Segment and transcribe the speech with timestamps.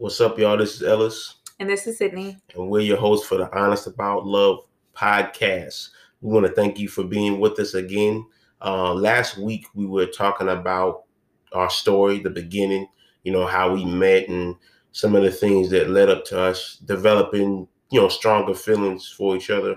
[0.00, 0.56] What's up, y'all?
[0.56, 1.34] This is Ellis.
[1.58, 2.38] And this is Sydney.
[2.54, 4.60] And we're your hosts for the Honest About Love
[4.96, 5.88] podcast.
[6.20, 8.24] We want to thank you for being with us again.
[8.62, 11.02] Uh, last week, we were talking about
[11.52, 12.86] our story, the beginning,
[13.24, 14.54] you know, how we met and
[14.92, 19.34] some of the things that led up to us developing, you know, stronger feelings for
[19.34, 19.74] each other.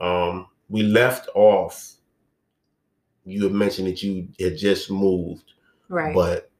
[0.00, 1.90] Um, we left off,
[3.24, 5.54] you had mentioned that you had just moved.
[5.88, 6.14] Right.
[6.14, 6.52] But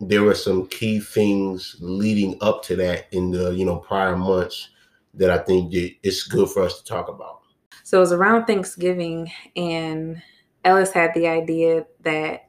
[0.00, 4.70] there were some key things leading up to that in the you know prior months
[5.14, 7.40] that I think it's good for us to talk about.
[7.82, 10.22] So it was around Thanksgiving, and
[10.64, 12.48] Ellis had the idea that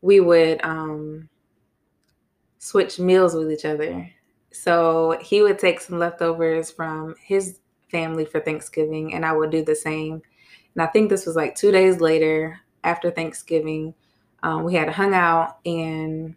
[0.00, 1.28] we would um,
[2.58, 4.08] switch meals with each other.
[4.52, 7.58] So he would take some leftovers from his
[7.90, 10.22] family for Thanksgiving, and I would do the same.
[10.74, 13.94] And I think this was like two days later after Thanksgiving.
[14.42, 16.36] Um, we had hung out, and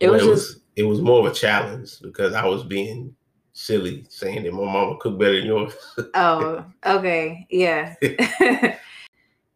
[0.00, 3.14] it Well, was just it was more of a challenge because I was being
[3.52, 5.72] silly saying that my mama cooked better than yours.
[6.14, 7.94] oh okay yeah.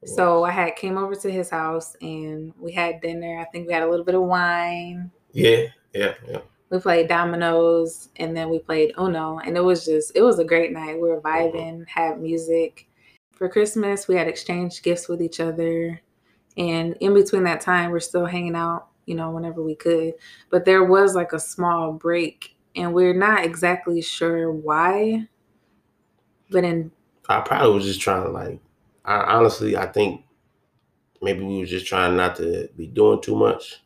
[0.07, 3.39] so I had came over to his house, and we had dinner.
[3.39, 5.11] I think we had a little bit of wine.
[5.33, 6.39] yeah, yeah, yeah.
[6.71, 10.45] we played dominoes and then we played uno and it was just it was a
[10.45, 11.29] great night we were uh-huh.
[11.29, 12.89] vibing had music
[13.33, 16.01] for christmas we had exchanged gifts with each other
[16.57, 20.15] and in between that time we're still hanging out you know whenever we could
[20.51, 25.27] but there was like a small break and we're not exactly sure why
[26.51, 26.91] but in
[27.29, 28.61] I probably was just trying to like.
[29.05, 30.25] I honestly, I think
[31.23, 33.83] maybe we were just trying not to be doing too much.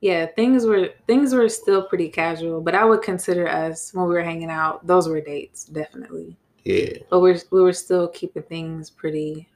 [0.00, 4.14] yeah things were things were still pretty casual but i would consider us when we
[4.14, 8.90] were hanging out those were dates definitely Yeah, but we're we were still keeping things
[8.90, 9.48] pretty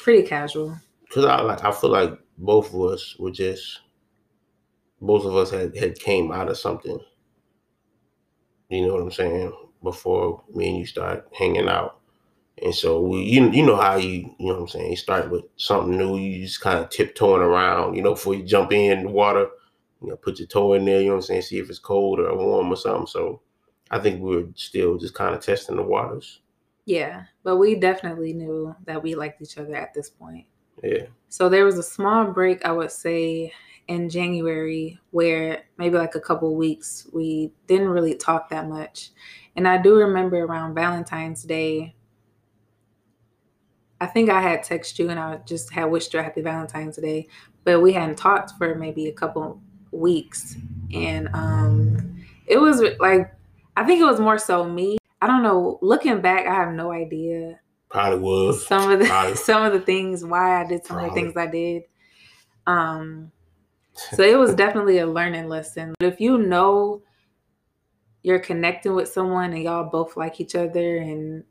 [0.00, 0.76] pretty casual.
[1.08, 1.64] because I like.
[1.64, 3.80] I feel like both of us were just.
[5.00, 6.98] Both of us had had came out of something.
[8.68, 9.52] You know what I'm saying?
[9.82, 11.98] Before me and you start hanging out.
[12.62, 15.30] And so we you you know how you you know what I'm saying, you start
[15.30, 19.04] with something new, you just kind of tiptoeing around, you know, before you jump in
[19.04, 19.48] the water,
[20.00, 21.78] you know, put your toe in there, you know what I'm saying, see if it's
[21.78, 23.06] cold or warm or something.
[23.06, 23.40] So
[23.90, 26.40] I think we were still just kind of testing the waters.
[26.84, 30.46] Yeah, but we definitely knew that we liked each other at this point.
[30.82, 31.06] Yeah.
[31.28, 33.52] So there was a small break, I would say,
[33.88, 39.10] in January where maybe like a couple weeks we didn't really talk that much.
[39.56, 41.94] And I do remember around Valentine's Day,
[44.00, 46.96] I think I had texted you and I just had wished you a happy Valentine's
[46.96, 47.28] Day,
[47.64, 49.60] but we hadn't talked for maybe a couple
[49.90, 50.56] weeks.
[50.92, 53.32] And um it was like
[53.76, 54.98] I think it was more so me.
[55.20, 55.78] I don't know.
[55.82, 57.60] Looking back, I have no idea
[57.92, 58.66] Probably was.
[58.66, 59.34] some of the Probably.
[59.36, 61.82] some of the things why I did some of the things I did.
[62.66, 63.30] Um
[63.94, 65.94] so it was definitely a learning lesson.
[65.98, 67.02] But if you know
[68.22, 71.44] you're connecting with someone and y'all both like each other and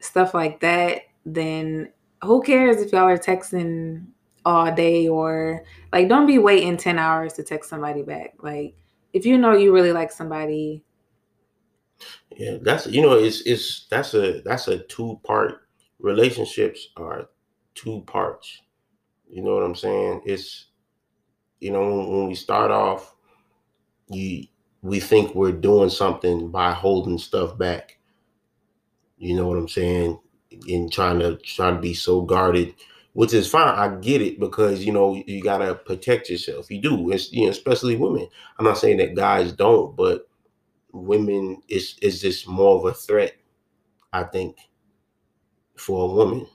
[0.00, 1.92] stuff like that, then
[2.24, 4.06] who cares if y'all are texting
[4.44, 5.62] all day or
[5.92, 8.34] like don't be waiting 10 hours to text somebody back.
[8.42, 8.74] Like
[9.12, 10.82] if you know you really like somebody,
[12.36, 15.62] Yeah, that's you know, it's it's that's a that's a two part
[15.98, 17.28] relationships are
[17.74, 18.62] two parts.
[19.28, 20.22] You know what I'm saying?
[20.26, 20.66] It's
[21.60, 23.14] you know when, when we start off,
[24.10, 24.46] you
[24.82, 27.98] we think we're doing something by holding stuff back.
[29.18, 30.18] You know what I'm saying?
[30.68, 32.74] And trying to trying to be so guarded,
[33.14, 33.68] which is fine.
[33.78, 36.70] I get it because you know you gotta protect yourself.
[36.70, 38.28] You do, it's you know, especially women.
[38.58, 40.28] I'm not saying that guys don't, but
[40.92, 43.34] women is is just more of a threat,
[44.12, 44.56] I think,
[45.76, 46.46] for a woman.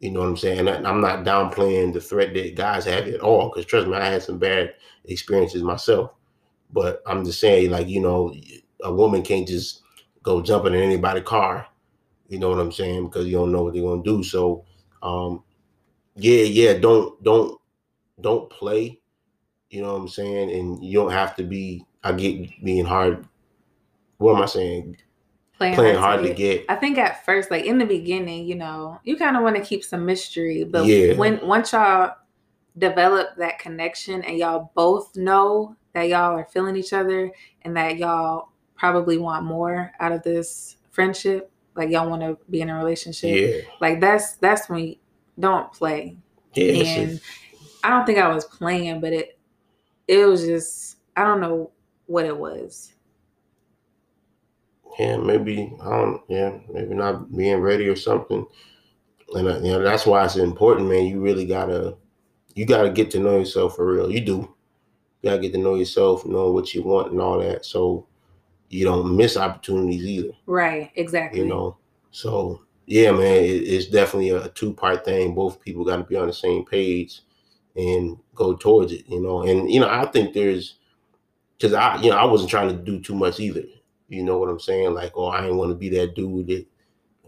[0.00, 0.68] You know what I'm saying?
[0.68, 4.10] And I'm not downplaying the threat that guys have at all, because trust me, I
[4.10, 4.74] had some bad
[5.06, 6.10] experiences myself.
[6.70, 8.34] But I'm just saying, like, you know,
[8.82, 9.82] a woman can't just
[10.22, 11.66] go jumping in anybody's car.
[12.28, 13.06] You know what I'm saying?
[13.06, 14.22] Because you don't know what they're gonna do.
[14.22, 14.64] So,
[15.02, 15.42] um,
[16.16, 17.58] yeah, yeah, don't don't
[18.20, 19.00] don't play.
[19.70, 20.50] You know what I'm saying?
[20.50, 21.84] And you don't have to be.
[22.02, 23.26] I get being hard.
[24.18, 24.96] What am I saying?
[25.58, 26.58] playing, Playing hard hard to to get.
[26.58, 26.66] get.
[26.70, 29.62] I think at first, like in the beginning, you know, you kind of want to
[29.62, 31.14] keep some mystery, but Yeah.
[31.16, 32.14] when once y'all
[32.78, 37.30] develop that connection and y'all both know that y'all are feeling each other
[37.62, 42.60] and that y'all probably want more out of this friendship, like y'all want to be
[42.60, 43.34] in a relationship,
[43.64, 44.96] Yeah, like that's that's when you
[45.40, 46.18] don't play.
[46.54, 46.72] yeah.
[46.84, 47.20] and
[47.82, 49.38] I don't think I was playing, but it
[50.06, 51.70] it was just I don't know
[52.04, 52.92] what it was.
[54.98, 56.22] Yeah, maybe I don't.
[56.28, 58.46] Yeah, maybe not being ready or something.
[59.34, 61.06] And uh, you know that's why it's important, man.
[61.06, 61.96] You really gotta,
[62.54, 64.10] you gotta get to know yourself for real.
[64.10, 64.54] You do.
[65.22, 67.64] You gotta get to know yourself, know what you want and all that.
[67.64, 68.06] So
[68.68, 70.32] you don't miss opportunities either.
[70.46, 70.90] Right.
[70.94, 71.40] Exactly.
[71.40, 71.76] You know.
[72.10, 75.34] So yeah, man, it, it's definitely a two part thing.
[75.34, 77.20] Both people got to be on the same page
[77.74, 79.08] and go towards it.
[79.08, 80.76] You know, and you know, I think there's
[81.58, 83.64] because I, you know, I wasn't trying to do too much either.
[84.08, 84.94] You know what I'm saying?
[84.94, 86.66] Like, oh, I ain't want to be that dude that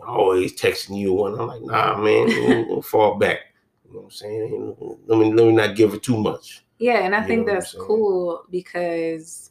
[0.06, 1.38] always texting you one.
[1.38, 3.40] I'm like, nah, man, fall back.
[3.84, 4.76] You know what I'm saying?
[5.06, 6.64] Let me let me not give it too much.
[6.78, 9.50] Yeah, and I you think that's cool because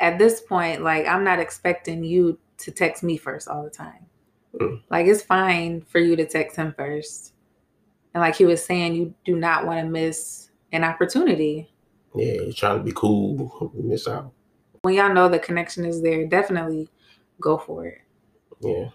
[0.00, 4.06] at this point, like I'm not expecting you to text me first all the time.
[4.60, 4.82] Mm.
[4.90, 7.32] Like it's fine for you to text him first.
[8.12, 11.72] And like he was saying, you do not want to miss an opportunity.
[12.14, 14.32] Yeah, you're trying to be cool, miss out.
[14.84, 16.90] When y'all know the connection is there, definitely
[17.40, 18.02] go for it.
[18.60, 18.88] Yeah.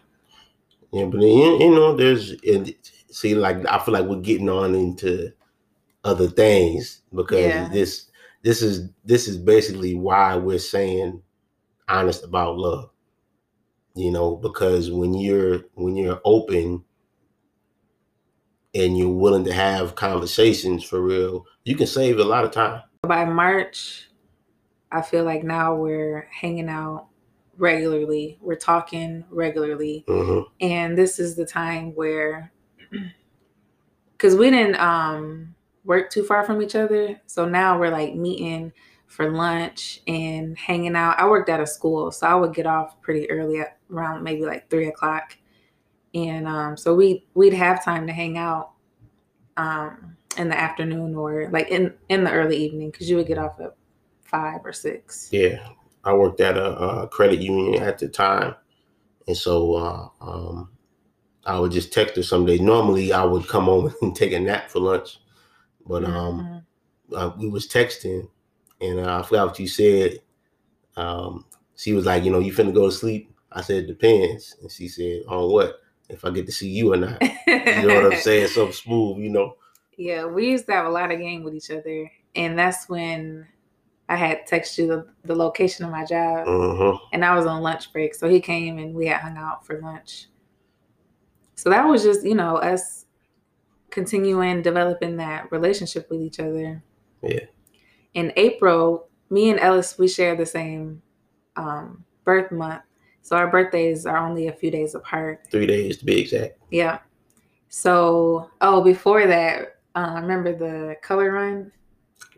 [0.91, 2.73] Yeah, but you, you know, there's and
[3.09, 5.31] see, like I feel like we're getting on into
[6.03, 7.69] other things because yeah.
[7.69, 8.05] this
[8.43, 11.21] this is this is basically why we're saying
[11.87, 12.89] honest about love.
[13.95, 16.83] You know, because when you're when you're open
[18.75, 22.83] and you're willing to have conversations for real, you can save a lot of time.
[23.01, 24.08] By March,
[24.91, 27.07] I feel like now we're hanging out
[27.57, 28.39] regularly.
[28.41, 30.05] We're talking regularly.
[30.07, 30.51] Mm-hmm.
[30.61, 32.51] And this is the time where
[34.13, 35.55] because we didn't um
[35.85, 37.19] work too far from each other.
[37.25, 38.71] So now we're like meeting
[39.07, 41.19] for lunch and hanging out.
[41.19, 44.45] I worked at a school, so I would get off pretty early at around maybe
[44.45, 45.35] like three o'clock.
[46.13, 48.71] And um, so we we'd have time to hang out
[49.57, 53.37] um, in the afternoon or like in in the early evening because you would get
[53.37, 53.75] off at
[54.29, 55.29] five or six.
[55.31, 55.67] Yeah,
[56.03, 58.55] I worked at a, a credit union at the time,
[59.27, 60.69] and so uh, um,
[61.45, 62.61] I would just text her some days.
[62.61, 65.19] Normally, I would come home and take a nap for lunch,
[65.85, 66.63] but um,
[67.09, 67.15] mm-hmm.
[67.15, 68.29] uh, we was texting,
[68.81, 70.19] and uh, I forgot what you said.
[70.95, 74.71] Um, she was like, "You know, you finna go to sleep." I said, "Depends," and
[74.71, 75.75] she said, "On what?
[76.09, 78.49] If I get to see you or not?" you know what I'm saying?
[78.53, 79.55] So smooth, you know.
[79.97, 83.47] Yeah, we used to have a lot of game with each other, and that's when
[84.09, 86.97] I had texted you the, the location of my job, uh-huh.
[87.13, 88.15] and I was on lunch break.
[88.15, 90.25] So he came and we had hung out for lunch.
[91.53, 93.05] So that was just, you know, us
[93.91, 96.83] continuing developing that relationship with each other.
[97.21, 97.45] Yeah.
[98.15, 101.01] In April, me and Ellis, we share the same
[101.55, 102.81] um, birth month.
[103.21, 105.45] So our birthdays are only a few days apart.
[105.51, 106.57] Three days to be exact.
[106.71, 106.99] Yeah.
[107.67, 111.71] So, oh, before that, uh, remember the color run?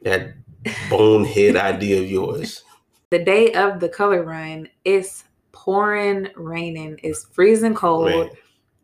[0.02, 0.34] That
[0.90, 2.64] bonehead idea of yours.
[3.10, 8.10] The day of the color run, it's pouring, raining, it's freezing cold.
[8.10, 8.30] Man.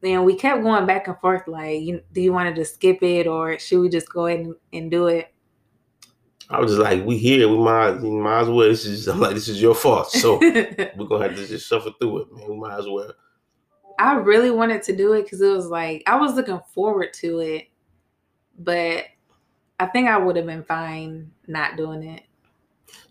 [0.03, 3.01] And we kept going back and forth, like, you, do you want to just skip
[3.01, 5.33] it or should we just go ahead and, and do it?
[6.49, 8.69] I was just like, we here, we might, we might as well.
[8.69, 11.89] This is I'm like, this is your fault, so we're gonna have to just suffer
[11.99, 12.49] through it, man.
[12.49, 13.11] We might as well.
[13.99, 17.39] I really wanted to do it because it was like I was looking forward to
[17.39, 17.67] it,
[18.57, 19.05] but
[19.79, 22.23] I think I would have been fine not doing it.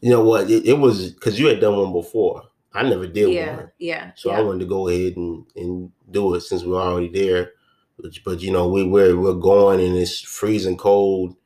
[0.00, 0.50] You know what?
[0.50, 2.44] It, it was because you had done one before.
[2.72, 3.70] I never did yeah, one.
[3.78, 4.10] Yeah.
[4.14, 4.38] So yeah.
[4.38, 7.52] I wanted to go ahead and, and do it since we're already there.
[7.98, 11.36] But, but you know, we we're we're going and it's freezing cold.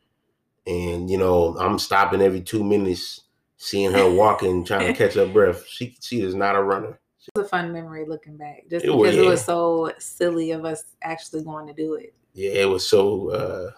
[0.66, 3.22] And you know, I'm stopping every two minutes,
[3.56, 5.66] seeing her walking, trying to catch her breath.
[5.68, 6.98] She she is not a runner.
[7.26, 9.22] It was a fun memory looking back, just it because was, yeah.
[9.22, 12.14] it was so silly of us actually going to do it.
[12.32, 13.70] Yeah, it was so uh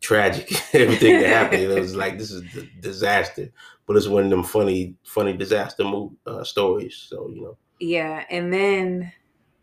[0.00, 1.62] tragic everything that happened.
[1.62, 3.50] It was like this is a disaster,
[3.86, 6.96] but it's one of them funny, funny disaster move, uh, stories.
[7.08, 7.56] So you know.
[7.78, 9.12] Yeah, and then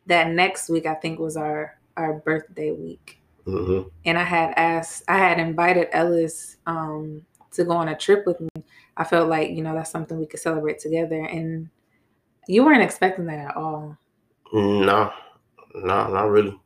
[0.07, 3.89] that next week I think was our our birthday week, mm-hmm.
[4.05, 8.39] and I had asked, I had invited Ellis um, to go on a trip with
[8.39, 8.49] me.
[8.95, 11.69] I felt like you know that's something we could celebrate together, and
[12.47, 13.97] you weren't expecting that at all.
[14.53, 15.11] No,
[15.75, 16.57] no, not really.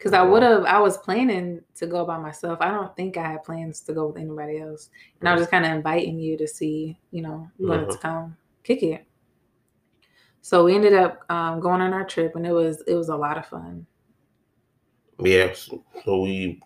[0.00, 2.62] Because I would have, I was planning to go by myself.
[2.62, 4.88] I don't think I had plans to go with anybody else.
[5.20, 7.92] And I was just kind of inviting you to see, you know, you wanted to
[7.92, 8.00] mm-hmm.
[8.00, 9.04] come kick it.
[10.40, 13.14] So we ended up um, going on our trip, and it was it was a
[13.14, 13.86] lot of fun.
[15.18, 16.62] Yeah, so we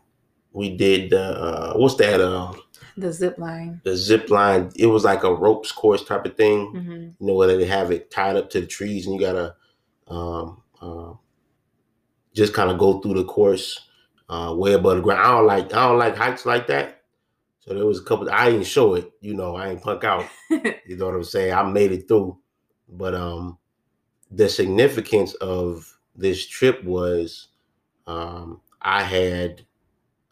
[0.53, 2.21] we did the uh, what's that?
[2.21, 2.53] Uh,
[2.97, 3.81] the zip line.
[3.83, 4.71] The zip line.
[4.77, 6.73] It was like a ropes course type of thing.
[6.73, 6.93] Mm-hmm.
[6.93, 9.57] You know where they have it tied up to the trees, and you gotta
[10.07, 11.15] um, uh,
[12.35, 13.81] just kind of go through the course
[14.29, 15.21] uh, way above the ground.
[15.23, 17.03] I don't like I don't like heights like that.
[17.61, 18.31] So there was a couple.
[18.31, 19.57] I didn't show it, you know.
[19.57, 20.27] I ain't punk out.
[20.51, 21.55] you know what I'm saying?
[21.55, 22.39] I made it through,
[22.89, 23.59] but um,
[24.31, 27.49] the significance of this trip was
[28.07, 29.63] um, I had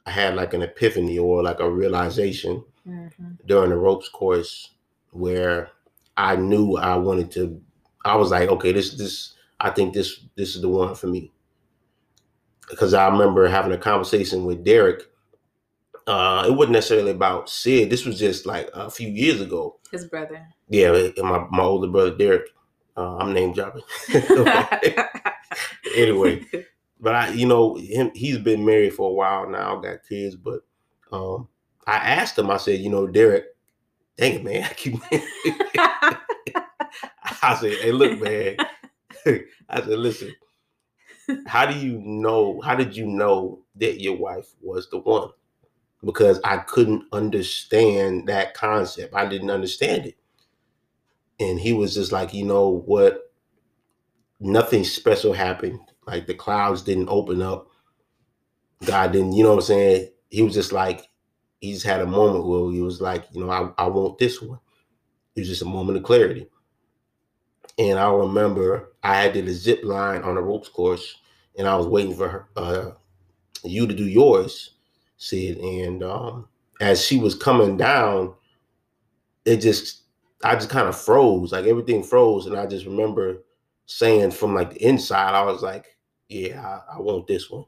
[0.07, 3.39] I had like an epiphany or like a realization Mhm.
[3.47, 4.71] during the ropes course
[5.13, 5.71] where
[6.17, 7.61] I knew I wanted to.
[8.05, 11.31] I was like, okay, this this I think this this is the one for me
[12.71, 15.03] because I remember having a conversation with Derek.
[16.07, 17.89] Uh, it wasn't necessarily about Sid.
[17.89, 19.79] This was just like a few years ago.
[19.91, 20.45] His brother.
[20.69, 22.49] Yeah, my my older brother Derek.
[22.97, 23.83] Uh, I'm name dropping.
[25.97, 26.45] anyway,
[27.01, 28.11] but I, you know, him.
[28.15, 30.37] He's been married for a while now, got kids.
[30.37, 30.61] But
[31.13, 31.49] um,
[31.87, 32.51] I asked him.
[32.51, 33.47] I said, you know, Derek,
[34.17, 34.95] dang it, man, I keep.
[37.45, 38.57] I said, hey, look, man.
[39.69, 40.35] I said, listen.
[41.47, 42.61] How do you know?
[42.63, 45.31] How did you know that your wife was the one?
[46.05, 49.15] Because I couldn't understand that concept.
[49.15, 50.17] I didn't understand it.
[51.41, 53.33] And he was just like, you know what?
[54.41, 55.81] Nothing special happened.
[56.07, 57.69] Like the clouds didn't open up.
[58.85, 60.09] God didn't, you know what I'm saying?
[60.31, 61.09] He was just like,
[61.61, 64.43] he just had a moment where he was like, you know, I, I want this
[64.43, 64.61] one.
[65.37, 66.49] It was just a moment of clarity.
[67.79, 71.17] And I remember I did a zip line on a ropes course,
[71.57, 72.91] and I was waiting for her, uh,
[73.65, 74.75] you to do yours,
[75.17, 75.59] Sid.
[75.59, 76.49] And um,
[76.81, 78.35] as she was coming down,
[79.45, 80.03] it just,
[80.45, 83.39] I just kind of froze, like everything froze, and I just remember
[83.87, 85.87] saying from like the inside, I was like,
[86.29, 87.65] yeah, I, I want this one.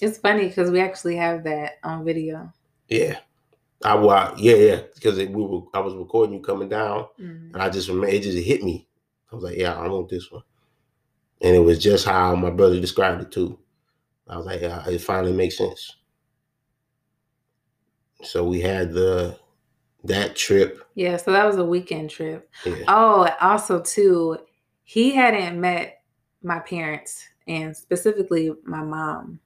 [0.00, 2.52] It's funny because we actually have that on video.
[2.88, 3.18] Yeah.
[3.84, 7.54] I wa yeah, yeah, because we were I was recording you coming down, Mhm.
[7.54, 8.86] and I just remember it just hit me.
[9.32, 10.42] I was like, yeah, I want this one,
[11.42, 13.58] and it was just how my brother described it too.
[14.28, 15.96] I was like, yeah, it finally makes sense.
[18.22, 19.38] So we had the
[20.04, 20.84] that trip.
[20.94, 22.48] Yeah, so that was a weekend trip.
[22.64, 24.38] Yeah, Oh, also too,
[24.84, 26.02] he hadn't met
[26.42, 29.40] my parents and specifically my mom.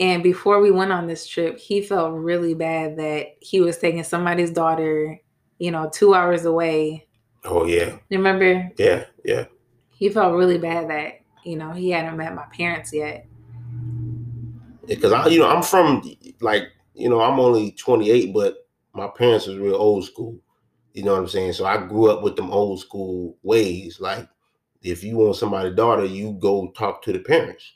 [0.00, 4.04] And before we went on this trip, he felt really bad that he was taking
[4.04, 5.20] somebody's daughter,
[5.58, 7.06] you know, two hours away.
[7.44, 8.70] oh yeah, Remember?
[8.78, 9.44] yeah, yeah.
[9.98, 13.26] He felt really bad that, you know, he hadn't met my parents yet.
[14.86, 16.02] Because I, you know, I'm from
[16.40, 20.38] like, you know, I'm only 28, but my parents was real old school.
[20.94, 21.54] You know what I'm saying?
[21.54, 23.98] So I grew up with them old school ways.
[24.00, 24.28] Like,
[24.82, 27.72] if you want somebody's daughter, you go talk to the parents.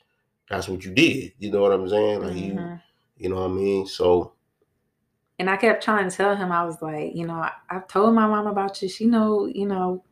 [0.49, 1.33] That's what you did.
[1.39, 2.21] You know what I'm saying?
[2.21, 2.81] Like you, Mhm.
[3.17, 3.85] you know what I mean?
[3.85, 4.33] So
[5.39, 8.13] And I kept trying to tell him, I was like, you know, I, I've told
[8.15, 8.87] my mom about you.
[8.87, 10.03] She know, you know,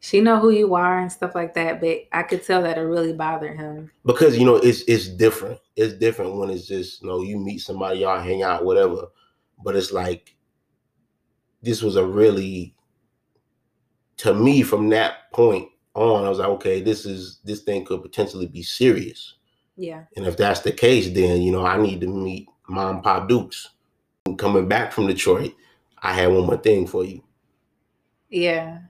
[0.00, 1.80] she know who you are and stuff like that.
[1.80, 3.90] But I could tell that it really bothered him.
[4.04, 5.60] because you know it's it's different.
[5.76, 9.08] It's different when it's just you know you meet somebody, y'all hang out, whatever.
[9.62, 10.36] But it's like
[11.62, 12.74] this was a really
[14.18, 18.02] to me from that point on, I was like, okay, this is this thing could
[18.02, 19.34] potentially be serious.
[19.76, 20.04] Yeah.
[20.16, 23.70] And if that's the case, then you know I need to meet Mom Pop Dukes.
[24.36, 25.54] Coming back from Detroit,
[26.02, 27.22] I had one more thing for you.
[28.28, 28.80] Yeah.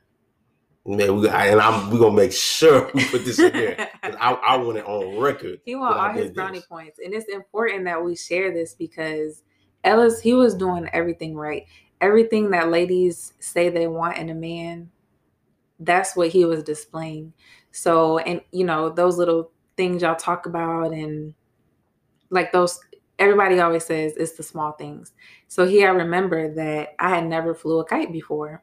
[0.89, 3.91] Man, we, and I'm we're gonna make sure we put this in there.
[4.03, 5.61] 'Cause I, I want it on record.
[5.67, 6.67] he want all his brownie this.
[6.67, 6.99] points.
[7.05, 9.43] And it's important that we share this because
[9.85, 11.67] Ellis, he was doing everything right.
[12.01, 14.91] Everything that ladies say they want in a man,
[15.81, 17.35] that's what he was displaying.
[17.71, 21.35] So, and you know, those little things y'all talk about and
[22.31, 22.81] like those
[23.19, 25.13] everybody always says it's the small things.
[25.49, 28.63] So here I remember that I had never flew a kite before.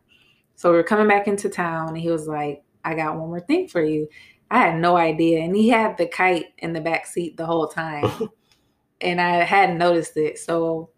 [0.56, 3.40] So we were coming back into town and he was like, I got one more
[3.40, 4.08] thing for you.
[4.50, 5.40] I had no idea.
[5.42, 8.30] And he had the kite in the back seat the whole time.
[9.02, 10.38] and I hadn't noticed it.
[10.40, 10.90] So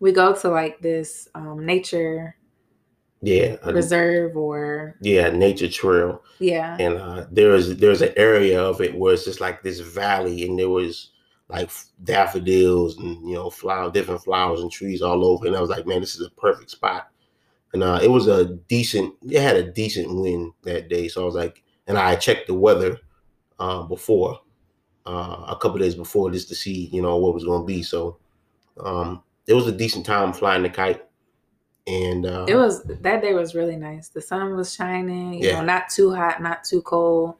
[0.00, 2.36] we go to like this um, nature
[3.22, 6.22] Yeah, a- reserve or yeah, nature trail.
[6.40, 6.76] yeah.
[6.80, 10.44] and uh, there is there's an area of it where it's just like this valley,
[10.46, 11.10] and there was
[11.48, 11.70] like
[12.02, 15.86] daffodils and you know flower different flowers and trees all over, and I was like,
[15.86, 17.08] man, this is a perfect spot.
[17.72, 21.24] And uh, it was a decent, it had a decent wind that day, so I
[21.24, 22.98] was like, and I checked the weather
[23.58, 24.40] uh, before
[25.06, 27.82] uh, a couple days before just to see you know what was going to be.
[27.82, 28.18] So
[28.80, 31.04] um, it was a decent time flying the kite,
[31.86, 34.08] and uh, It was that day was really nice.
[34.08, 35.52] The sun was shining, you Yeah.
[35.52, 37.34] know, not too hot, not too cold.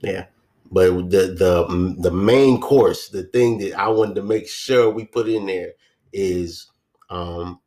[0.00, 0.26] Yeah.
[0.70, 5.04] But the the the main course, the thing that I wanted to make sure we
[5.04, 5.72] put in there
[6.12, 6.66] is
[7.10, 7.60] um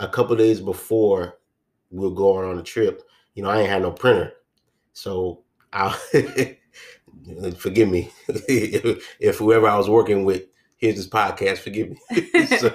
[0.00, 1.38] a couple days before
[1.90, 3.02] we we're going on a trip,
[3.34, 4.32] you know, I ain't had no printer.
[4.92, 5.42] So
[5.72, 5.90] I
[7.56, 10.44] forgive me if, whoever I was working with
[10.78, 11.98] hears this podcast, forgive me.
[12.58, 12.72] So,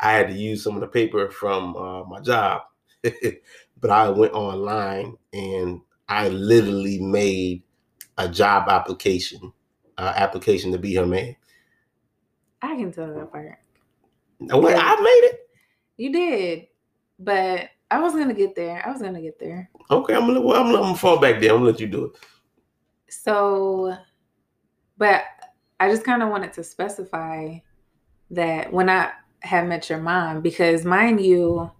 [0.00, 2.62] I had to use some of the paper from uh, my job,
[3.02, 7.62] but I went online and I literally made
[8.16, 9.52] a job application,
[9.98, 11.36] uh, application to be her man.
[12.62, 13.58] I can tell that part.
[14.40, 15.47] No, wait, I made it.
[15.98, 16.68] You did,
[17.18, 18.86] but I was gonna get there.
[18.86, 19.68] I was gonna get there.
[19.90, 21.50] Okay, I'm gonna, well, I'm, gonna- I'm gonna fall back there.
[21.50, 22.12] I'm gonna let you do it.
[23.10, 23.96] So,
[24.96, 25.24] but
[25.80, 27.58] I just kind of wanted to specify
[28.30, 31.70] that when I had met your mom, because mind you,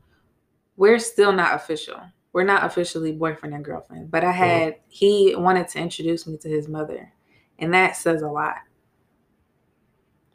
[0.77, 2.01] we're still not official.
[2.33, 4.43] We're not officially boyfriend and girlfriend, but I mm-hmm.
[4.43, 7.13] had, he wanted to introduce me to his mother,
[7.59, 8.57] and that says a lot.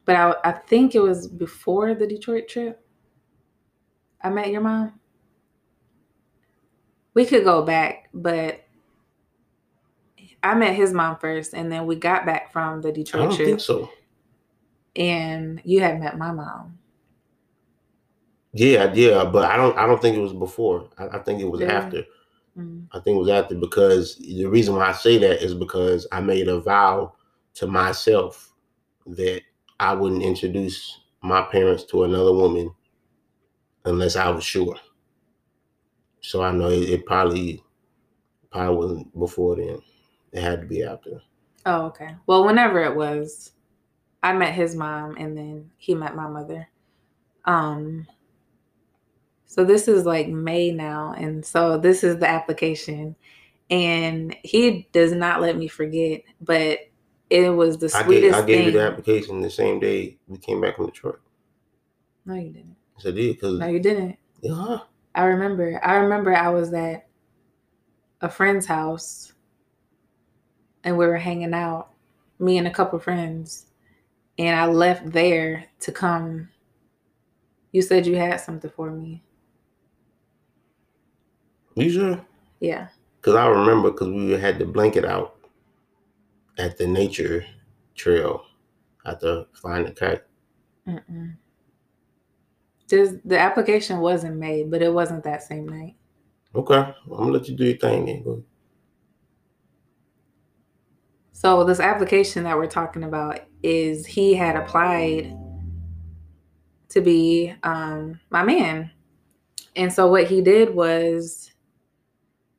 [0.06, 2.83] But I, I think it was before the Detroit trip.
[4.24, 5.00] I met your mom.
[7.14, 8.64] We could go back, but
[10.42, 13.36] I met his mom first, and then we got back from the Detroit I don't
[13.36, 13.90] trip, think so.
[14.96, 16.78] and you had met my mom.
[18.54, 19.78] Yeah, yeah, but I don't.
[19.78, 20.90] I don't think it was before.
[20.98, 21.72] I, I think it was Really?
[21.74, 22.04] after.
[22.58, 22.86] Mm.
[22.92, 26.20] I think it was after because the reason why I say that is because I
[26.22, 27.14] made a vow
[27.56, 28.54] to myself
[29.08, 29.42] that
[29.80, 32.72] I wouldn't introduce my parents to another woman
[33.86, 34.76] unless I was sure.
[36.22, 37.64] So I know it, it probably
[38.52, 39.80] probably wasn't before then.
[40.32, 41.22] It had to be after.
[41.66, 42.16] Oh, okay.
[42.28, 43.52] Well, whenever it was,
[44.22, 46.68] I met his mom, and then he met my mother.
[47.46, 48.08] Um.
[49.46, 53.16] So this is like May now, and so this is the application,
[53.70, 56.24] and he does not let me forget.
[56.42, 56.80] But
[57.30, 58.66] it was the I gave sweetest I gave thing.
[58.66, 61.20] you the application the same day we came back from Detroit.
[62.26, 62.76] No, you didn't.
[62.98, 64.18] Yes, I did because No, you didn't.
[64.42, 64.80] yeah,
[65.16, 65.80] I remember.
[65.84, 67.08] I remember I was at
[68.22, 69.34] a friend's house
[70.84, 71.90] and we were hanging out,
[72.40, 73.68] me and a couple friends,
[74.38, 76.50] and I left there to come.
[77.72, 79.24] You said you had something for me.
[81.76, 82.26] you sure?
[82.60, 82.90] Yeah.
[83.20, 85.38] Because I remember because we had the blanket out
[86.58, 87.46] at the nature
[87.96, 88.44] trail
[89.06, 90.24] after flying the kite.
[90.88, 91.36] Mm-mm.
[92.94, 95.96] Just the application wasn't made, but it wasn't that same night.
[96.54, 98.44] Okay, I'm gonna let you do your thing then.
[101.32, 105.36] So this application that we're talking about is he had applied
[106.90, 108.92] to be um, my man,
[109.76, 111.52] and so what he did was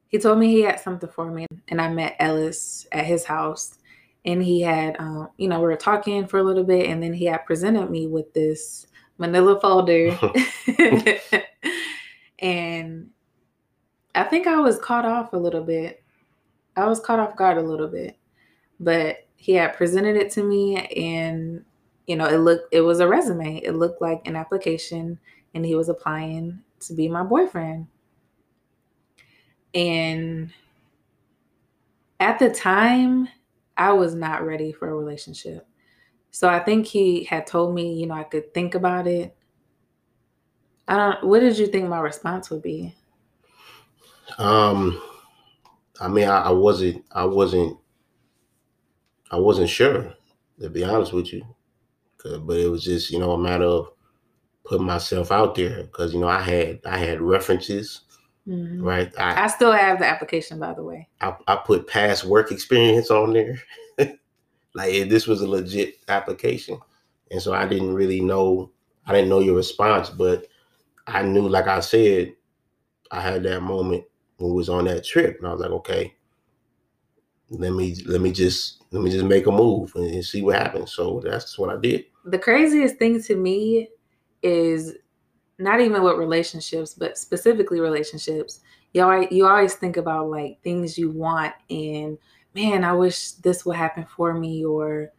[0.08, 3.78] he told me he had something for me, and I met Ellis at his house,
[4.24, 7.12] and he had um, you know we were talking for a little bit, and then
[7.12, 10.18] he had presented me with this Manila folder,
[12.38, 13.10] and
[14.14, 16.02] I think I was caught off a little bit.
[16.76, 18.18] I was caught off guard a little bit
[18.80, 21.64] but he had presented it to me and
[22.06, 23.58] you know it looked it was a resume.
[23.58, 25.18] It looked like an application
[25.54, 27.86] and he was applying to be my boyfriend.
[29.74, 30.52] And
[32.20, 33.28] at the time
[33.76, 35.66] i was not ready for a relationship
[36.34, 39.36] so i think he had told me you know i could think about it
[40.88, 42.94] i don't what did you think my response would be
[44.38, 45.00] Um,
[46.00, 47.78] I mean, I, I wasn't, I wasn't,
[49.30, 50.14] I wasn't sure
[50.60, 51.44] to be honest with you,
[52.22, 53.90] but it was just you know a matter of
[54.64, 58.02] putting myself out there because you know I had I had references,
[58.48, 58.82] Mhm.
[58.82, 59.12] right?
[59.18, 63.10] I i still have the application by the way I, I put past work experience
[63.10, 63.60] on there.
[64.74, 66.78] like this was a legit application.
[67.30, 68.70] And so I didn't really know
[69.06, 70.46] I didn't know your response, but
[71.06, 72.34] I knew, like I said,
[73.10, 74.04] I had that moment
[74.38, 75.36] when we was on that trip.
[75.38, 76.14] And I was like, okay,
[77.50, 80.56] let me let me just let me just make a move and, and see what
[80.56, 80.92] happens.
[80.92, 82.06] So that's what I did.
[82.24, 83.88] the craziest thing to me
[84.42, 84.94] is
[85.58, 88.60] not even with relationships, but specifically relationships.
[88.92, 92.18] You always, you always think about like things you want and
[92.54, 95.10] man, I wish this would happen for me or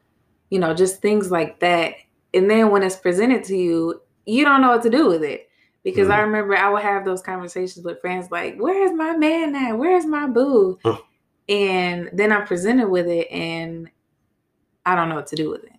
[0.52, 1.96] you know, just things like that.
[2.34, 5.50] And then when it's presented to you, you don't know what to do with it.
[5.84, 6.26] Because I Mhm.
[6.26, 9.78] remember I would have those conversations with friends like, Where's my man at?
[9.78, 10.80] Where's my boo?
[11.50, 13.90] And then I'm presented with it and
[14.86, 15.74] I don't know what to do with it.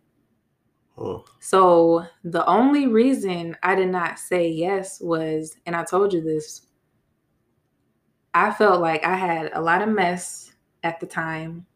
[0.99, 6.21] Oh, So the only reason I did not say yes was, and I told you
[6.21, 6.66] this,
[8.35, 10.45] I felt like I had a lot of mess
[10.87, 11.66] at the time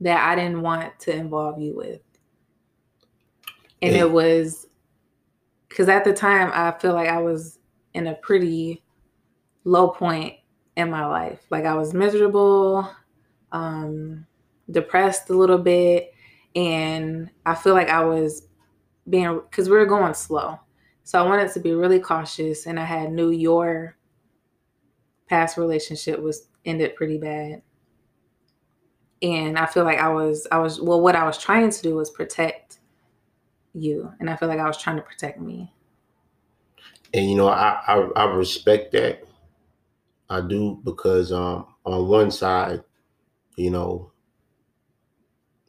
[0.00, 2.02] that I didn't want to involve you with.
[3.82, 4.02] And Yeah.
[4.02, 4.66] it was
[5.68, 7.58] because at the time I feel like I was
[7.94, 8.82] in a pretty
[9.64, 10.34] low point
[10.76, 11.40] in my life.
[11.50, 12.90] Like I was miserable,
[13.52, 14.26] um,
[14.70, 16.12] depressed a little bit,
[16.56, 18.48] and I feel like I was
[19.08, 20.58] being because we were going slow.
[21.04, 23.96] So I wanted to be really cautious, and I had knew your
[25.28, 27.62] past relationship was ended pretty bad,
[29.22, 31.00] and I feel like I was I was well.
[31.00, 32.78] What I was trying to do was protect
[33.74, 34.12] you.
[34.20, 35.72] And I feel like I was trying to protect me.
[37.14, 39.24] And you know, I I, I respect that.
[40.30, 42.82] I do because um on one side,
[43.56, 44.12] you know,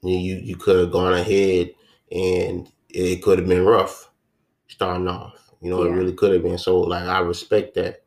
[0.03, 1.73] you you could have gone ahead
[2.11, 4.11] and it could have been rough
[4.67, 5.51] starting off.
[5.61, 5.91] You know, yeah.
[5.91, 6.57] it really could have been.
[6.57, 8.03] So like I respect that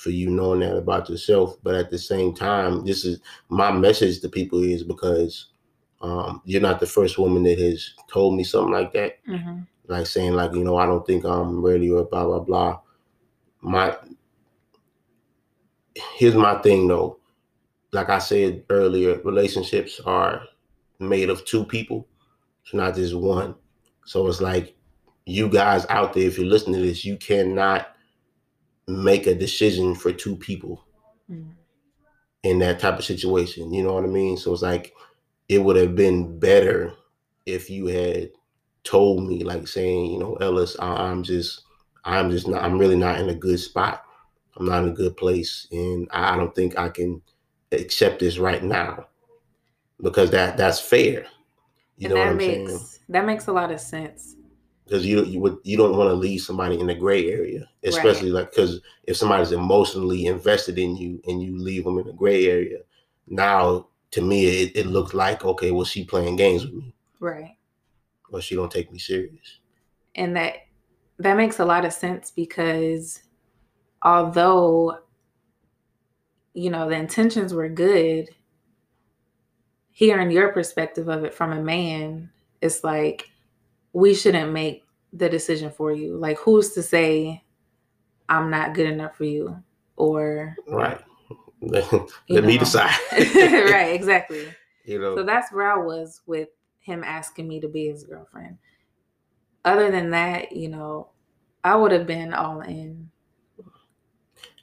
[0.00, 1.58] for you knowing that about yourself.
[1.62, 5.48] But at the same time, this is my message to people is because
[6.00, 9.24] um, you're not the first woman that has told me something like that.
[9.26, 9.60] Mm-hmm.
[9.88, 12.80] Like saying like, you know, I don't think I'm ready or blah blah blah.
[13.60, 13.94] My
[16.16, 17.18] here's my thing though.
[17.92, 20.42] Like I said earlier, relationships are
[20.98, 22.08] made of two people.
[22.64, 23.54] It's not just one.
[24.06, 24.74] So it's like
[25.26, 27.88] you guys out there, if you're listening to this, you cannot
[28.90, 30.84] make a decision for two people
[31.30, 31.50] mm.
[32.42, 33.72] in that type of situation.
[33.72, 34.36] You know what I mean?
[34.36, 34.94] So it's like
[35.48, 36.94] it would have been better
[37.46, 38.30] if you had
[38.84, 41.62] told me, like saying, you know, Ellis, I'm just,
[42.04, 44.04] I'm just not, I'm really not in a good spot.
[44.56, 47.22] I'm not in a good place, and I don't think I can
[47.72, 49.06] accept this right now
[50.02, 51.26] because that that's fair.
[51.96, 52.88] You and know that makes saying?
[53.10, 54.36] that makes a lot of sense
[54.84, 58.30] because you you would you don't want to leave somebody in the gray area, especially
[58.30, 58.40] right.
[58.40, 62.46] like because if somebody's emotionally invested in you and you leave them in the gray
[62.46, 62.78] area,
[63.26, 67.56] now to me it, it looks like okay, well she playing games with me, right?
[68.32, 69.58] Or she don't take me serious,
[70.14, 70.56] and that
[71.18, 73.22] that makes a lot of sense because
[74.02, 74.98] although
[76.54, 78.28] you know the intentions were good,
[79.90, 83.30] hearing your perspective of it from a man, it's like
[83.92, 86.16] we shouldn't make the decision for you.
[86.16, 87.42] Like, who's to say
[88.30, 89.62] I'm not good enough for you?
[89.96, 91.00] Or right.
[91.60, 92.40] Let know.
[92.40, 92.96] me decide.
[93.12, 94.46] right, exactly.
[94.86, 95.14] You know.
[95.14, 96.48] So that's where I was with
[96.80, 98.56] him asking me to be his girlfriend.
[99.62, 101.10] Other than that, you know,
[101.62, 103.10] I would have been all in.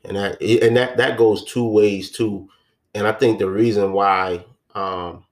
[0.03, 2.49] And that and that that goes two ways too.
[2.95, 5.23] And I think the reason why um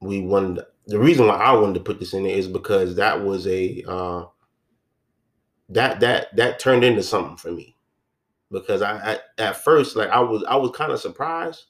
[0.00, 3.20] we wanted the reason why I wanted to put this in there is because that
[3.22, 4.24] was a uh,
[5.70, 7.76] that that that turned into something for me.
[8.50, 11.66] Because I, I at first like I was I was kind of surprised.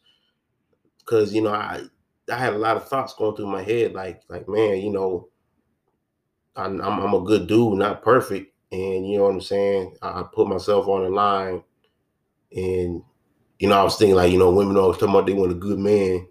[0.98, 1.82] Because you know I
[2.30, 5.28] I had a lot of thoughts going through my head like like man you know
[6.56, 8.54] I'm I'm, a good dude not perfect.
[8.72, 9.96] And you know what I'm saying?
[10.02, 11.62] I, I put myself on the line.
[12.54, 13.02] And
[13.58, 15.56] you know I was thinking like you know women always talking about they want a
[15.56, 16.26] good man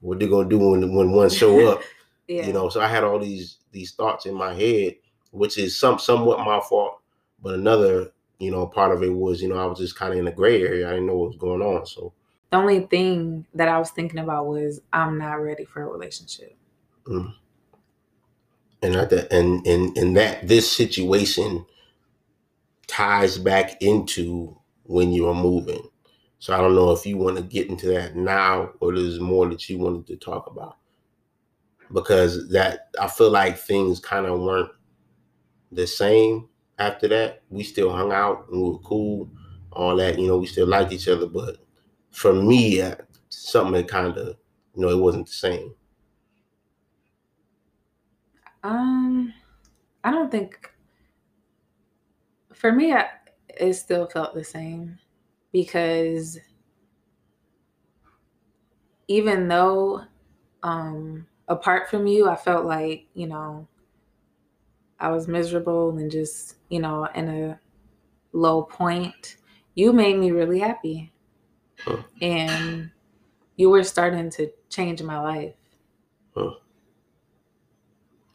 [0.00, 1.82] what they're gonna do when when one show up
[2.28, 2.46] Yeah.
[2.46, 4.96] You know, so I had all these these thoughts in my head,
[5.32, 7.01] which is some somewhat my fault,
[7.42, 10.18] but another, you know, part of it was, you know, I was just kind of
[10.18, 10.88] in a gray area.
[10.88, 11.86] I didn't know what was going on.
[11.86, 12.12] So
[12.50, 16.56] the only thing that I was thinking about was I'm not ready for a relationship.
[17.06, 17.34] Mm.
[18.82, 21.64] And I that and and and that this situation
[22.86, 25.88] ties back into when you are moving.
[26.38, 29.48] So I don't know if you want to get into that now or there's more
[29.48, 30.76] that you wanted to talk about
[31.92, 34.70] because that I feel like things kind of weren't
[35.70, 36.48] the same
[36.82, 37.42] after that.
[37.50, 39.30] We still hung out and we were cool,
[39.72, 41.26] all that, you know, we still liked each other.
[41.26, 41.56] But
[42.10, 42.82] for me,
[43.28, 44.36] something that kind of,
[44.74, 45.74] you know, it wasn't the same.
[48.62, 49.32] Um,
[50.04, 50.72] I don't think
[52.52, 53.06] for me, I,
[53.48, 54.98] it still felt the same
[55.52, 56.38] because
[59.08, 60.02] even though
[60.62, 63.66] um apart from you, I felt like, you know,
[65.02, 67.60] I was miserable and just, you know, in a
[68.32, 69.36] low point.
[69.74, 71.12] You made me really happy.
[71.80, 72.04] Huh.
[72.20, 72.90] And
[73.56, 75.54] you were starting to change my life.
[76.36, 76.52] Huh.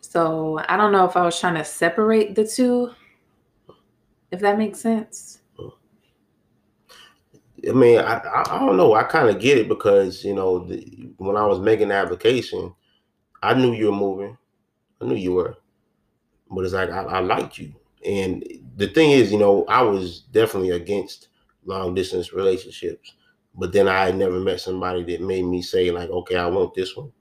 [0.01, 2.91] So I don't know if I was trying to separate the two,
[4.31, 5.39] if that makes sense.
[7.67, 8.93] I mean, I, I don't know.
[8.93, 12.73] I kind of get it because, you know, the, when I was making the application,
[13.41, 14.37] I knew you were moving.
[15.01, 15.57] I knew you were.
[16.49, 17.73] But it's like I, I liked you.
[18.05, 21.29] And the thing is, you know, I was definitely against
[21.65, 23.13] long distance relationships.
[23.55, 26.75] But then I had never met somebody that made me say, like, okay, I want
[26.75, 27.11] this one.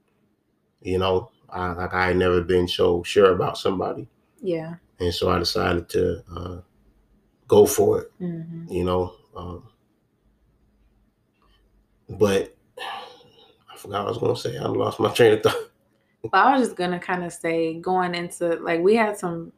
[0.81, 4.07] You know, I like I had never been so sure about somebody.
[4.41, 4.75] Yeah.
[4.99, 6.61] And so I decided to uh,
[7.47, 8.11] go for it.
[8.21, 8.71] Mm-hmm.
[8.71, 9.15] You know.
[9.35, 9.63] Um,
[12.09, 14.57] but I forgot what I was gonna say.
[14.57, 15.71] I lost my train of thought.
[16.31, 19.51] But I was just gonna kind of say going into like we had some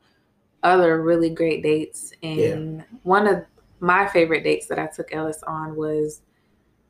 [0.64, 2.84] other really great dates, and yeah.
[3.04, 3.46] one of
[3.80, 6.22] my favorite dates that I took Ellis on was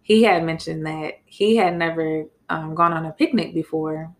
[0.01, 4.11] he had mentioned that he had never um, gone on a picnic before,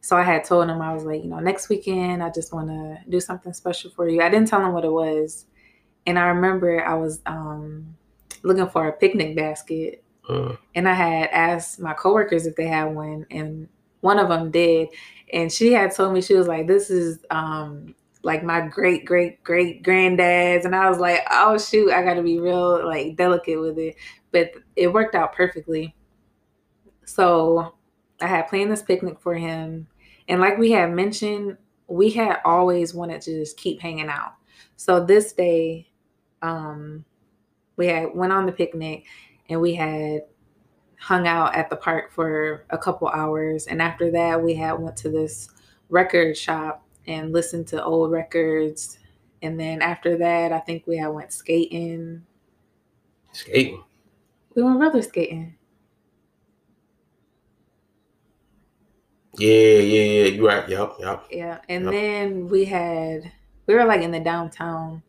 [0.00, 2.68] So I had told him I was like, you know, next weekend I just want
[2.68, 4.22] to do something special for you.
[4.22, 5.46] I didn't tell him what it was,
[6.06, 7.96] and I remember I was um,
[8.42, 12.94] looking for a picnic basket, Uh, and I had asked my coworkers if they had
[12.94, 13.68] one, and
[14.08, 14.88] one of them did,
[15.32, 19.42] and she had told me she was like, "This is um, like my great great
[19.44, 23.60] great granddad's," and I was like, "Oh shoot, I got to be real like delicate
[23.60, 23.96] with it,"
[24.32, 25.94] but it worked out perfectly.
[27.04, 27.74] So
[28.20, 29.88] I had planned this picnic for him,
[30.28, 34.34] and like we had mentioned, we had always wanted to just keep hanging out.
[34.76, 35.88] So this day,
[36.42, 37.04] um,
[37.76, 39.04] we had went on the picnic,
[39.48, 40.22] and we had
[40.98, 44.96] hung out at the park for a couple hours and after that we had went
[44.96, 45.48] to this
[45.90, 48.98] record shop and listened to old records
[49.42, 52.20] and then after that i think we had went skating
[53.32, 53.82] skating.
[54.54, 55.54] we went roller skating
[59.36, 60.24] Yeah, yeah, yeah.
[60.30, 60.68] You're right.
[60.68, 61.24] Yep, yep.
[61.30, 61.92] yeah and Yep.
[61.92, 63.30] then we had
[63.66, 65.02] we were like in the downtown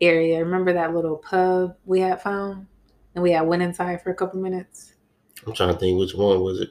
[0.00, 2.66] area remember that little pub we had found
[3.14, 4.91] and we had went inside for a couple minutes
[5.46, 6.70] I'm trying to think which one was it.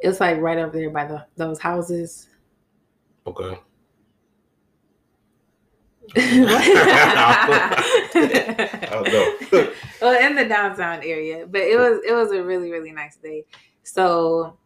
[0.00, 2.28] it was like right over there by the those houses
[3.26, 3.58] Okay.
[6.16, 6.58] I
[8.90, 9.72] don't know.
[10.02, 13.44] well, in the downtown area, but it was it was a really really nice day.
[13.84, 14.58] So,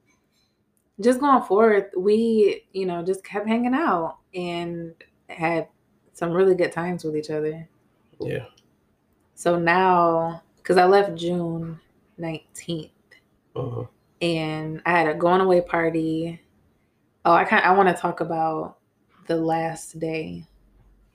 [1.00, 4.94] just going forward, we you know just kept hanging out and
[5.28, 5.68] had
[6.14, 7.68] some really good times with each other.
[8.18, 8.46] Yeah.
[9.34, 11.78] So now, because I left June
[12.18, 12.90] nineteenth,
[13.54, 13.84] Uh-huh.
[14.20, 16.40] and I had a going away party.
[17.24, 18.78] Oh, I kind I want to talk about
[19.26, 20.44] the last day.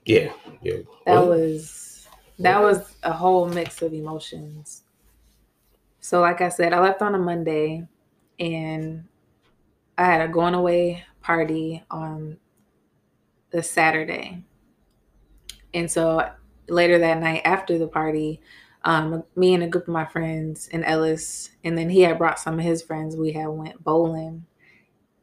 [0.04, 0.32] Yeah.
[0.60, 0.78] Yeah.
[1.06, 4.82] That was that was a whole mix of emotions.
[6.00, 7.86] So like I said, I left on a Monday
[8.40, 9.04] and
[9.96, 12.38] I had a going away party on
[13.50, 14.42] the Saturday.
[15.72, 16.28] And so
[16.68, 18.40] later that night after the party,
[18.84, 22.38] um, me and a group of my friends in Ellis, and then he had brought
[22.38, 23.16] some of his friends.
[23.16, 24.46] We had went bowling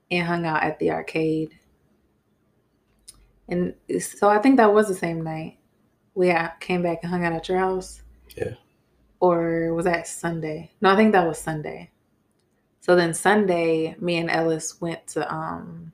[0.10, 1.58] and hung out at the arcade.
[3.48, 5.58] And so I think that was the same night.
[6.16, 8.02] We came back and hung out at your house.
[8.36, 8.54] Yeah.
[9.20, 10.72] Or was that Sunday?
[10.82, 11.92] No, I think that was Sunday.
[12.82, 15.92] So then Sunday, me and Ellis went to um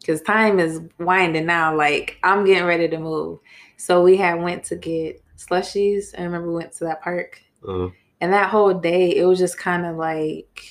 [0.00, 1.76] because time is winding now.
[1.76, 3.38] Like I'm getting ready to move.
[3.76, 6.18] So we had went to get slushies.
[6.18, 7.42] I remember we went to that park.
[7.62, 7.92] Mhm.
[8.20, 10.62] And that whole day, it was just kind of like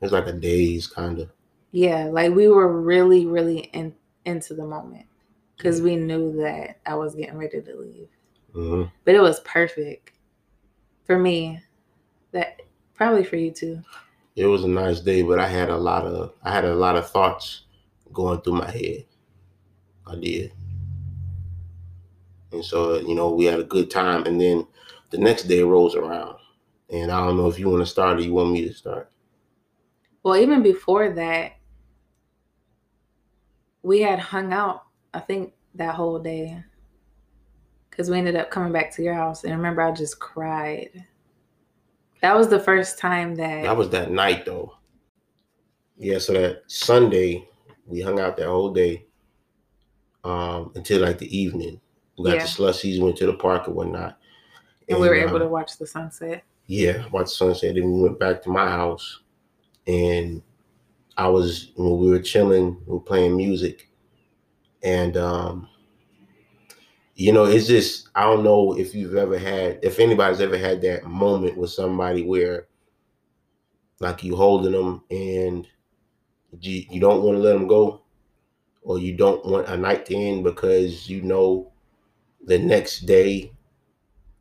[0.00, 1.30] It's like a daze kind of.
[1.72, 3.94] Yeah, like we were really, really in,
[4.24, 5.06] into the moment
[5.56, 8.08] because we knew that I was getting ready to leave.
[8.52, 10.12] hmm But it was perfect
[11.04, 11.60] for me.
[12.32, 12.62] That
[12.94, 13.82] probably for you too.
[14.36, 16.96] It was a nice day, but I had a lot of I had a lot
[16.96, 17.62] of thoughts
[18.12, 19.04] going through my head.
[20.06, 20.52] I did.
[22.52, 24.24] And so, you know, we had a good time.
[24.26, 24.66] And then
[25.10, 26.36] the next day rolls around.
[26.88, 29.10] And I don't know if you want to start or you want me to start.
[30.22, 31.52] Well, even before that,
[33.82, 34.84] we had hung out.
[35.14, 36.62] I think that whole day
[37.90, 39.44] because we ended up coming back to your house.
[39.44, 41.04] And I remember, I just cried.
[42.22, 43.62] That was the first time that.
[43.62, 44.74] That was that night though.
[45.96, 47.46] Yeah, so that Sunday
[47.86, 49.06] we hung out that whole day
[50.24, 51.80] um until like the evening.
[52.20, 52.42] We got Yeah.
[52.44, 54.18] the slushies, went to the park and whatnot.
[54.88, 56.42] and we were able to watch the sunset.
[56.66, 57.74] yeah, watched sunset.
[57.74, 59.20] Then we went back to my house,
[59.86, 60.42] and
[61.16, 63.88] I was when we were chilling, we were playing music,
[64.82, 65.68] and um,
[67.14, 70.80] you know, it's just I don't know if you've ever had, if anybody's ever had
[70.82, 72.66] that moment with somebody where,
[74.00, 75.66] like, you holding them and
[76.60, 78.00] you, you don't want to let them go,
[78.82, 81.70] or you don't want a night to end because you know
[82.44, 83.52] the next day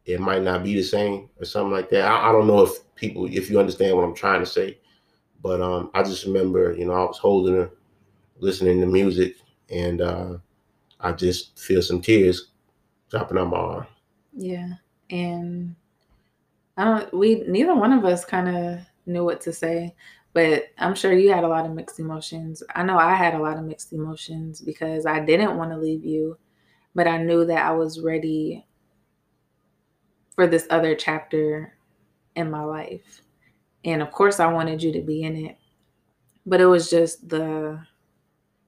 [0.06, 2.06] it might not be the same or something like that.
[2.06, 4.80] I, I don't know if people, if you understand what I'm trying to say,
[5.42, 7.72] but um, I just remember, you know, I was holding her,
[8.40, 9.36] listening to music,
[9.70, 10.38] and uh,
[11.00, 12.52] I just feel some tears
[13.10, 13.88] dropping on my arm.
[14.34, 14.74] Yeah.
[15.10, 15.76] And
[16.78, 19.96] I don't, we, neither one of us kind of knew what to say,
[20.34, 22.64] but I'm sure you had a lot of mixed emotions.
[22.76, 26.06] I know I had a lot of mixed emotions because I didn't want to leave
[26.06, 26.38] you,
[27.00, 28.66] but I knew that I was ready
[30.36, 31.78] for this other chapter
[32.36, 33.22] in my life.
[33.86, 35.58] And of course, I wanted you to be in it,
[36.46, 37.80] but it was just the,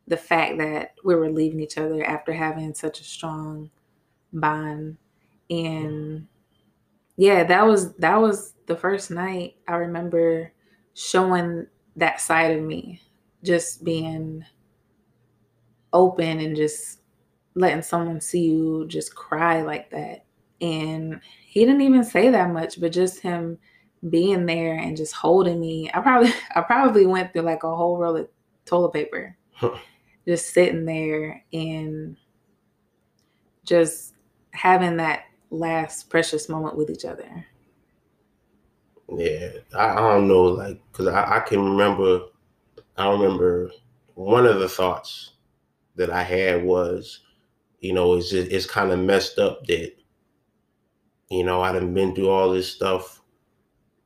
[0.07, 3.69] the fact that we were leaving each other after having such a strong
[4.31, 4.95] bond
[5.49, 6.25] and
[7.17, 10.53] yeah that was that was the first night i remember
[10.93, 11.67] showing
[11.97, 13.01] that side of me,
[13.43, 14.45] just being
[15.93, 17.00] open and just
[17.55, 20.25] letting someone see you just cry like that.
[20.61, 23.57] And he didn't even say that much, but just him
[24.09, 25.89] being there and just holding me.
[25.93, 28.27] I probably I probably went through like a whole roll of
[28.65, 29.37] toilet paper.
[30.27, 32.15] Just sitting there and
[33.63, 34.15] just
[34.51, 37.45] having that last precious moment with each other.
[39.09, 42.21] Yeah, I, I don't know, like, cause I, I can remember,
[42.97, 43.71] I remember
[44.13, 45.33] one of the thoughts
[45.95, 47.19] that I had was,
[47.81, 49.91] you know, it's just, it's kind of messed up that,
[51.29, 53.21] you know, I done been through all this stuff.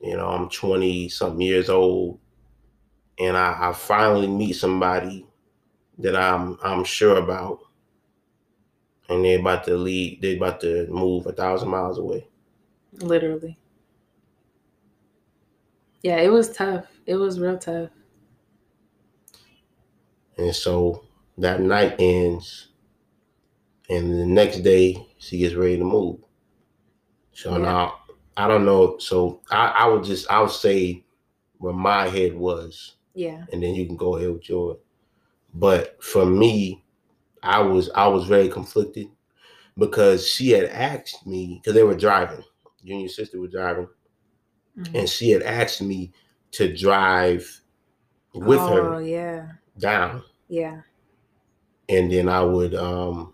[0.01, 2.19] You know, I'm 20 something years old,
[3.19, 5.27] and I, I finally meet somebody
[5.97, 7.59] that I'm I'm sure about,
[9.09, 10.21] and they're about to leave.
[10.21, 12.27] They're about to move a thousand miles away.
[12.93, 13.57] Literally.
[16.03, 16.85] Yeah, it was tough.
[17.05, 17.89] It was real tough.
[20.37, 21.03] And so
[21.37, 22.67] that night ends,
[23.89, 26.19] and the next day she gets ready to move.
[27.33, 27.63] So yeah.
[27.63, 27.99] now
[28.37, 28.97] I don't know.
[28.97, 31.03] So I, I would just I would say
[31.57, 32.95] where my head was.
[33.13, 33.45] Yeah.
[33.51, 34.77] And then you can go ahead with yours.
[35.53, 36.83] But for me,
[37.41, 39.07] I was I was very conflicted
[39.77, 42.43] because she had asked me because they were driving.
[42.81, 43.87] You and your sister were driving,
[44.77, 44.95] mm-hmm.
[44.95, 46.11] and she had asked me
[46.51, 47.61] to drive
[48.33, 49.01] with oh, her.
[49.01, 49.47] Yeah.
[49.79, 50.23] Down.
[50.49, 50.81] Yeah.
[51.89, 53.33] And then I would um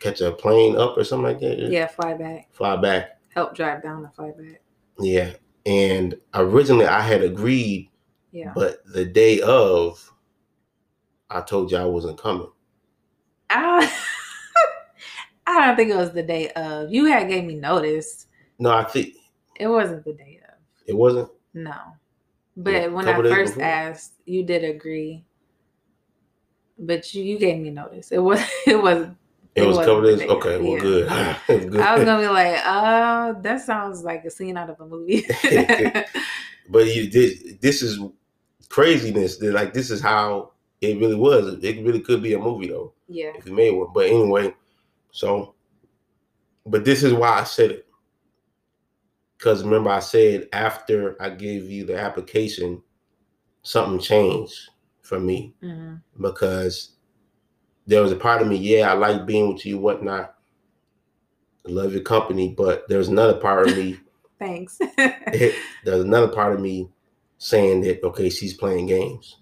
[0.00, 1.58] catch a plane up or something like that.
[1.58, 2.48] Yeah, fly back.
[2.52, 3.20] Fly back.
[3.34, 4.60] Help drive down the fly back.
[4.98, 5.32] Yeah.
[5.66, 7.90] And originally I had agreed.
[8.32, 8.52] Yeah.
[8.54, 10.12] But the day of,
[11.28, 12.50] I told you I wasn't coming.
[13.50, 13.92] I,
[15.46, 16.92] I don't think it was the day of.
[16.92, 18.26] You had gave me notice.
[18.58, 19.14] No, I think
[19.58, 20.54] it wasn't the day of.
[20.86, 21.28] It wasn't.
[21.54, 21.74] No,
[22.56, 25.24] but yeah, when I first asked, you did agree.
[26.78, 28.12] But you, you gave me notice.
[28.12, 29.08] It was it was
[29.54, 30.22] it, it was a couple days.
[30.22, 31.38] Okay, well, yeah.
[31.48, 31.70] good.
[31.70, 31.80] good.
[31.80, 35.26] I was gonna be like, uh, that sounds like a scene out of a movie.
[36.68, 37.60] but you did.
[37.60, 37.98] This is
[38.68, 39.40] craziness.
[39.42, 41.62] Like this is how it really was.
[41.62, 42.94] It really could be a movie though.
[43.08, 43.32] Yeah.
[43.36, 43.88] If you made one.
[43.92, 44.54] But anyway,
[45.10, 45.54] so
[46.66, 47.86] but this is why I said it.
[49.36, 52.82] Because remember I said after I gave you the application,
[53.62, 54.54] something changed
[55.02, 55.54] for me.
[55.62, 56.22] Mm-hmm.
[56.22, 56.96] Because
[57.90, 60.36] there was a part of me, yeah, I like being with you, whatnot.
[61.66, 63.98] I love your company, but there's another part of me.
[64.38, 64.78] Thanks.
[64.96, 66.88] there's another part of me
[67.38, 69.38] saying that okay, she's playing games.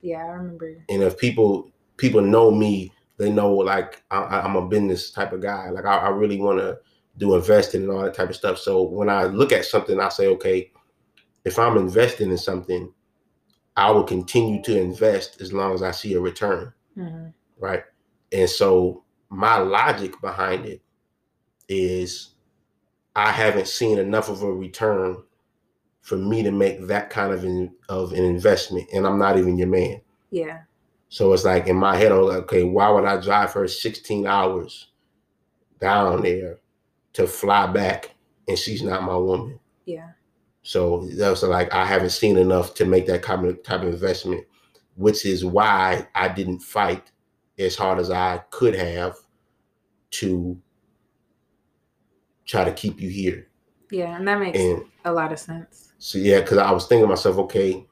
[0.00, 0.84] Yeah, I remember.
[0.88, 5.40] And if people people know me, they know like I, am a business type of
[5.40, 5.70] guy.
[5.70, 6.78] Like I, I really want to
[7.18, 8.58] do investing and all that type of stuff.
[8.58, 10.72] So when I look at something, I say, okay,
[11.44, 12.92] if I'm investing in something,
[13.76, 16.72] I will continue to invest as long as I see a return.
[16.98, 17.28] Mm-hmm.
[17.58, 17.84] Right.
[18.32, 20.82] And so my logic behind it
[21.68, 22.34] is
[23.14, 25.22] I haven't seen enough of a return
[26.02, 29.58] for me to make that kind of an, of an investment, and I'm not even
[29.58, 30.00] your man.
[30.30, 30.60] Yeah.
[31.08, 33.66] So it's like in my head, I was like, okay, why would I drive her
[33.66, 34.88] 16 hours
[35.80, 36.58] down there
[37.14, 38.14] to fly back,
[38.46, 39.58] and she's not my woman?
[39.84, 40.10] Yeah.
[40.62, 44.44] So that's like I haven't seen enough to make that kind of type of investment,
[44.94, 47.10] which is why I didn't fight
[47.58, 49.16] as hard as I could have
[50.10, 50.60] to
[52.44, 53.48] try to keep you here.
[53.90, 55.92] Yeah, and that makes and, a lot of sense.
[55.98, 57.86] So yeah, because I was thinking to myself, okay,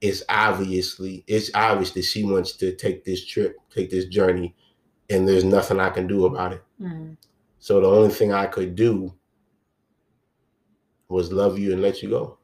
[0.00, 4.54] it's obviously it's obvious that she wants to take this trip, take this journey,
[5.10, 6.62] and there's nothing I can do about it.
[6.80, 7.14] Mm-hmm.
[7.58, 9.14] So the only thing I could do
[11.08, 12.38] was love you and let you go.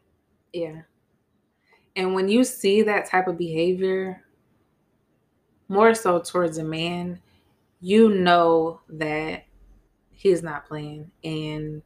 [0.53, 0.83] Yeah.
[1.97, 4.23] And when you see that type of behavior,
[5.69, 7.21] more so towards a man,
[7.81, 9.45] you know that
[10.11, 11.83] he's not playing and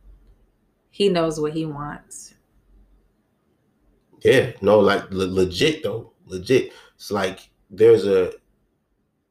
[0.91, 2.35] he knows what he wants.
[4.23, 6.73] Yeah, no, like le- legit though, legit.
[6.95, 8.33] It's like there's a.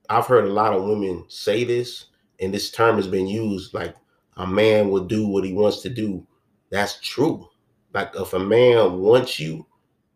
[0.10, 2.08] I've heard a lot of women say this,
[2.40, 3.96] and this term has been used like
[4.36, 6.28] a man will do what he wants to do.
[6.70, 7.48] That's true.
[7.94, 9.66] Like if a man wants you,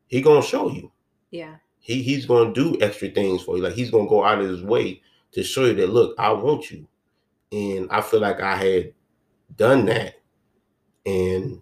[0.07, 0.91] he gonna show you.
[1.31, 1.57] Yeah.
[1.85, 3.61] He he's gonna do extra things for you.
[3.61, 6.71] Like he's gonna go out of his way to show you that look, I want
[6.71, 6.87] you.
[7.51, 8.93] And I feel like I had
[9.55, 10.15] done that.
[11.05, 11.61] And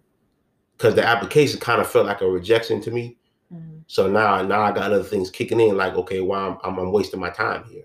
[0.77, 3.17] because the application kind of felt like a rejection to me.
[3.53, 3.79] Mm-hmm.
[3.87, 5.75] So now, now I got other things kicking in.
[5.75, 7.83] Like, okay, why well, I'm, I'm, wasting my time here.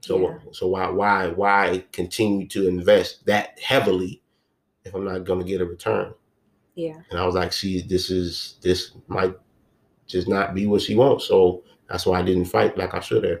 [0.00, 0.38] So, yeah.
[0.50, 4.20] so why, why, why continue to invest that heavily
[4.84, 6.12] if I'm not going to get a return?
[6.74, 6.96] Yeah.
[7.10, 9.34] And I was like, see, this is this might
[10.06, 11.26] just not be what she wants.
[11.26, 13.40] So that's why I didn't fight like I should have.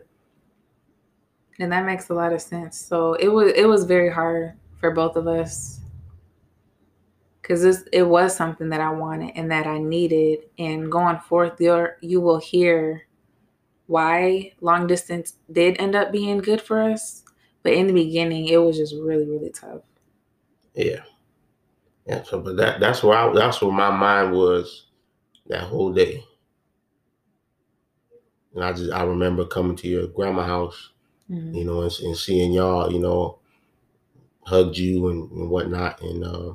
[1.58, 2.78] And that makes a lot of sense.
[2.78, 5.80] So it was it was very hard for both of us
[7.40, 10.40] because it was something that I wanted and that I needed.
[10.58, 13.06] And going forth, there you will hear
[13.86, 17.22] why long distance did end up being good for us.
[17.62, 19.82] But in the beginning, it was just really, really tough.
[20.74, 21.02] Yeah,
[22.06, 22.22] yeah.
[22.22, 24.86] So, but that that's where I, that's where my mind was
[25.46, 26.22] that whole day.
[28.56, 30.90] And I just I remember coming to your grandma house,
[31.30, 31.54] mm-hmm.
[31.54, 33.38] you know, and, and, seeing y'all, you know,
[34.44, 36.24] hugged you and, and whatnot, and.
[36.24, 36.52] Uh,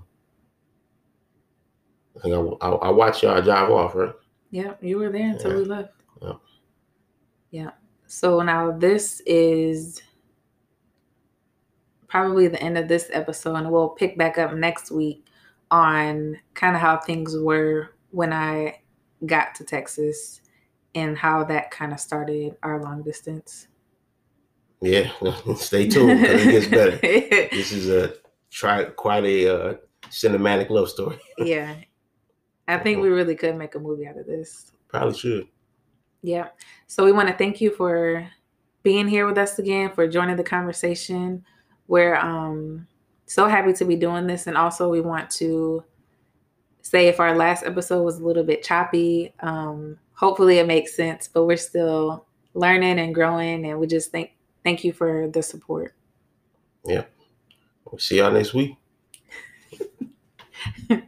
[2.18, 4.14] I think I, I, I watched y'all drive off, right?
[4.52, 5.58] Yeah, you were there until yeah.
[5.58, 5.94] we left.
[6.22, 6.34] Yeah.
[7.50, 7.72] Yeah.
[8.06, 10.02] So now this is
[12.08, 15.26] probably the end of this episode, and we'll pick back up next week
[15.72, 18.82] on kind of how things were when I
[19.26, 20.42] got to Texas
[20.96, 23.68] and how that kind of started our long distance.
[24.82, 25.12] Yeah,
[25.56, 26.98] stay tuned because it gets better.
[27.52, 28.14] this is a
[28.50, 29.74] try quite a uh,
[30.10, 31.20] cinematic love story.
[31.38, 31.76] yeah,
[32.68, 34.72] I think we really could make a movie out of this.
[34.88, 35.48] Probably should.
[36.22, 36.50] Yeah.
[36.88, 38.28] So we want to thank you for
[38.84, 41.46] being here with us again, for joining the conversation.
[41.88, 42.88] We're um
[43.26, 44.48] so happy to be doing this.
[44.48, 45.84] And also we want to
[46.82, 51.28] say if our last episode was a little bit choppy, um, hopefully it makes sense,
[51.28, 54.32] but we're still learning and growing and we just thank
[54.64, 55.96] thank you for the support.
[56.86, 57.06] Yeah.
[57.86, 58.76] We'll see y'all next week.